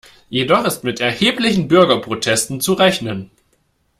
Jedoch 0.31 0.65
ist 0.65 0.83
mit 0.83 0.99
erheblichen 0.99 1.67
Bürgerprotesten 1.67 2.59
zu 2.59 2.73
rechnen. 2.73 3.29